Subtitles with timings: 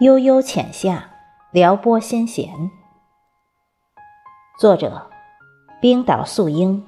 [0.00, 1.08] 悠悠浅夏，
[1.52, 2.68] 撩拨心弦。
[4.58, 5.08] 作者：
[5.80, 6.84] 冰岛素英，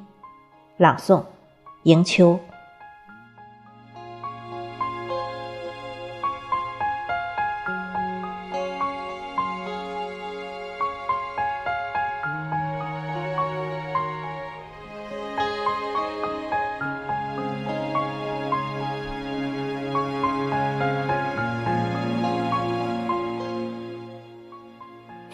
[0.77, 1.25] 朗诵：
[1.85, 2.37] 迎秋。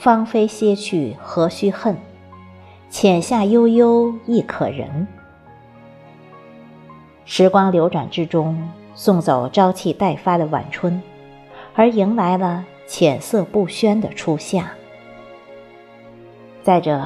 [0.03, 1.97] 芳菲歇去，何须恨？
[2.91, 5.07] 浅夏悠悠，亦可人。
[7.25, 11.01] 时光流转之中，送走朝气待发的晚春，
[11.77, 14.73] 而迎来了浅色不宣的初夏。
[16.65, 17.01] 在这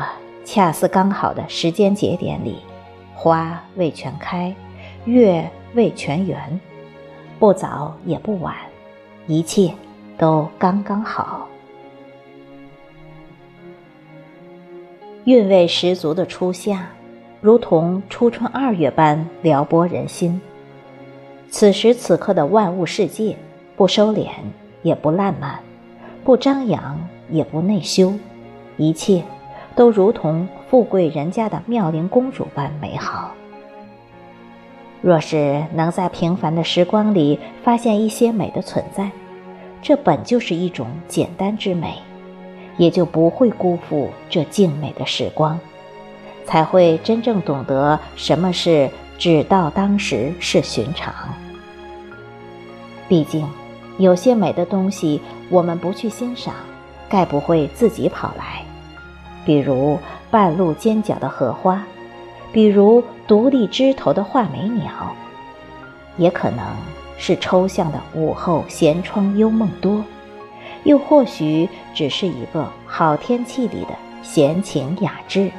[0.46, 2.60] 恰似刚好的时间节点里，
[3.15, 4.54] 花未全开，
[5.04, 6.59] 月未全圆，
[7.38, 8.54] 不早也不晚，
[9.26, 9.74] 一切
[10.16, 11.46] 都刚刚好。
[15.27, 16.87] 韵味十足的初夏，
[17.41, 20.41] 如同初春二月般撩拨人心。
[21.51, 23.37] 此时此刻的万物世界，
[23.74, 24.29] 不收敛，
[24.82, 25.59] 也不烂漫，
[26.23, 26.97] 不张扬，
[27.29, 28.13] 也不内修，
[28.77, 29.24] 一切
[29.74, 33.35] 都如同富贵人家的妙龄公主般美好。
[35.02, 39.10] 若是能在平凡的时光里发现一些美的存在，
[39.82, 41.95] 这本就是一种简单之美。
[42.77, 45.59] 也就不会辜负这静美的时光，
[46.45, 51.15] 才会真正懂得什么是只道当时是寻常。
[53.09, 53.47] 毕竟，
[53.99, 56.54] 有些美的东西我们不去欣赏，
[57.09, 58.63] 概不会自己跑来。
[59.45, 59.99] 比如
[60.30, 61.82] 半路尖角的荷花，
[62.52, 65.15] 比如独立枝头的画眉鸟，
[66.16, 66.65] 也可能
[67.16, 70.04] 是抽象的午后闲窗幽梦多。
[70.86, 73.88] 又或许只是一个好天气里的
[74.22, 75.50] 闲情雅致，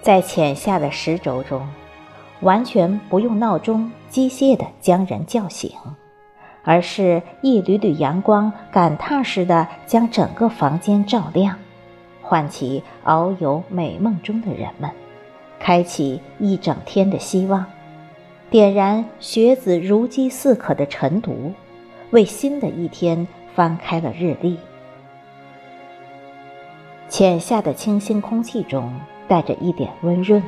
[0.00, 1.68] 在浅夏的时轴中，
[2.42, 5.72] 完全不用闹钟机械地将人叫醒，
[6.62, 11.58] 而是一缕缕阳光赶踏似的将整个房间照亮，
[12.22, 14.88] 唤起遨游美梦中的人们，
[15.58, 17.66] 开启一整天的希望。
[18.50, 21.52] 点燃学子如饥似渴的晨读，
[22.10, 24.58] 为新的一天翻开了日历。
[27.08, 28.92] 浅夏的清新空气中
[29.28, 30.42] 带着一点温润，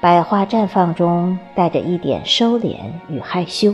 [0.00, 2.76] 百花绽放中带着一点收敛
[3.08, 3.72] 与害羞。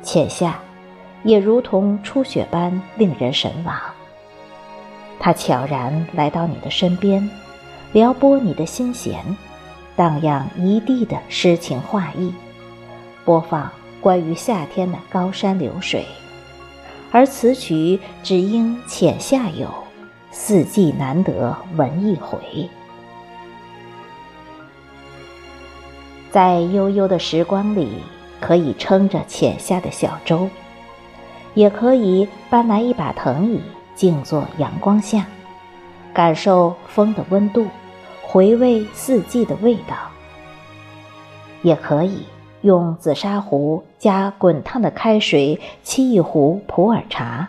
[0.00, 0.58] 浅夏，
[1.24, 3.78] 也如同初雪般令人神往。
[5.18, 7.28] 它悄然来到你的身边，
[7.92, 9.22] 撩拨你的心弦。
[9.96, 12.32] 荡漾一地的诗情画意，
[13.24, 13.70] 播放
[14.00, 16.06] 关于夏天的高山流水，
[17.10, 19.68] 而此曲只应浅夏有，
[20.30, 22.38] 四季难得闻一回。
[26.30, 27.88] 在悠悠的时光里，
[28.40, 30.48] 可以撑着浅夏的小舟，
[31.54, 33.60] 也可以搬来一把藤椅，
[33.94, 35.26] 静坐阳光下，
[36.14, 37.66] 感受风的温度。
[38.32, 39.96] 回味四季的味道，
[41.62, 42.26] 也可以
[42.60, 47.48] 用紫砂壶加滚烫的开水沏一壶普洱茶，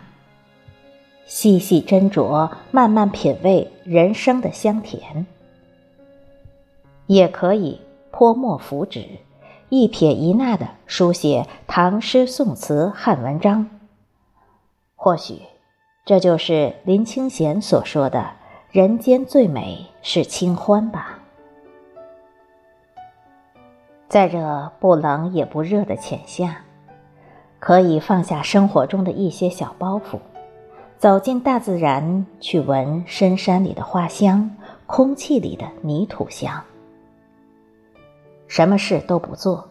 [1.24, 5.24] 细细斟酌，慢慢品味人生的香甜。
[7.06, 9.06] 也可以泼墨扶纸，
[9.68, 13.70] 一撇一捺的书写唐诗宋词汉文章。
[14.96, 15.42] 或许，
[16.04, 18.41] 这就是林清玄所说的。
[18.72, 21.18] 人间最美是清欢吧，
[24.08, 26.56] 在这不冷也不热的浅夏，
[27.58, 30.18] 可以放下生活中的一些小包袱，
[30.96, 34.50] 走进大自然，去闻深山里的花香，
[34.86, 36.64] 空气里的泥土香。
[38.48, 39.68] 什么事都不做，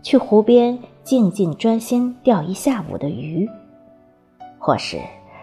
[0.00, 3.50] 去湖边静静专心钓一下午的鱼，
[4.60, 5.00] 或是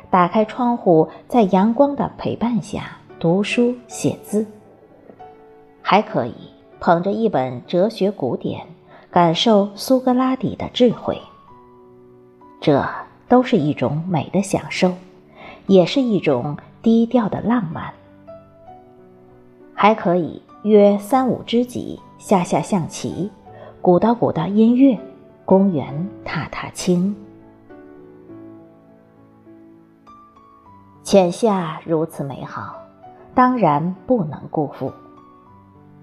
[0.10, 3.00] 打开窗户，在阳光的陪伴下。
[3.22, 4.48] 读书写字，
[5.80, 6.34] 还可以
[6.80, 8.66] 捧着一本哲学古典，
[9.12, 11.22] 感受苏格拉底的智慧。
[12.60, 12.84] 这
[13.30, 14.92] 都是一种美的享受，
[15.68, 17.94] 也是一种低调的浪漫。
[19.76, 23.30] 还可以约三五知己下下象棋，
[23.84, 24.98] 鼓捣鼓捣音乐，
[25.46, 27.16] 公园踏踏青。
[31.04, 32.81] 浅夏如此美好。
[33.34, 34.92] 当然不能辜负。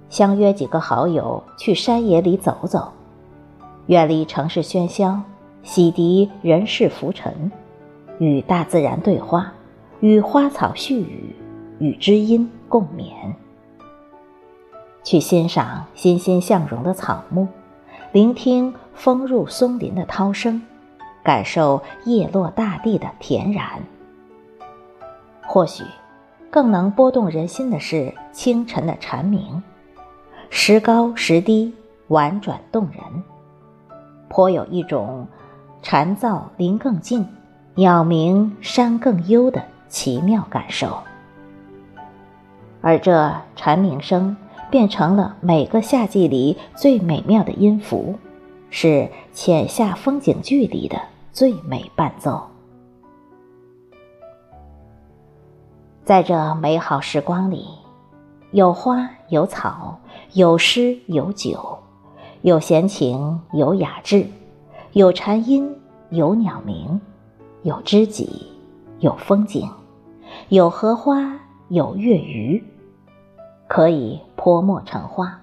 [0.08, 2.92] 相约几个好友去山野里走走，
[3.86, 5.20] 远离城市喧嚣，
[5.62, 7.52] 洗涤人世浮尘，
[8.18, 9.52] 与大自然对话，
[10.00, 11.36] 与花草絮语，
[11.78, 13.12] 与知音共勉。
[15.04, 17.46] 去欣赏欣欣向荣的草木，
[18.12, 20.62] 聆听风入松林的涛声，
[21.22, 23.82] 感受叶落大地的恬然。
[25.46, 25.84] 或许，
[26.50, 29.62] 更能拨动人心的是清晨的蝉鸣，
[30.50, 31.74] 时高时低，
[32.08, 33.02] 婉转动人，
[34.28, 35.26] 颇有一种
[35.82, 37.26] 蝉噪林更静，
[37.74, 40.98] 鸟鸣山更幽的奇妙感受。
[42.80, 44.36] 而这蝉鸣声。
[44.70, 48.18] 变成了每个夏季里最美妙的音符，
[48.68, 51.00] 是浅夏风景剧里的
[51.32, 52.46] 最美伴奏。
[56.08, 57.66] 在这美好时光里，
[58.52, 59.98] 有花有草，
[60.32, 61.78] 有诗有酒，
[62.40, 64.26] 有闲情有雅致，
[64.92, 65.70] 有蝉音
[66.08, 66.98] 有鸟鸣，
[67.62, 68.46] 有知己
[69.00, 69.68] 有风景，
[70.48, 71.38] 有荷花
[71.68, 72.64] 有月余。
[73.66, 75.38] 可以泼墨成画，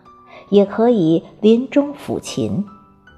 [0.50, 2.66] 也可以林中抚琴，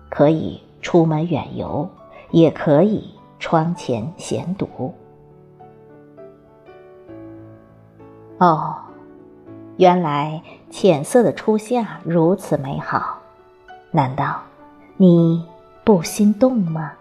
[0.10, 1.88] 可以出门远游，
[2.32, 3.10] 也可以
[3.40, 4.94] 窗前闲读。
[8.40, 8.76] 哦，
[9.78, 13.18] 原来浅色的初夏如此美好，
[13.92, 14.42] 难道
[14.96, 15.44] 你
[15.84, 16.92] 不心动吗？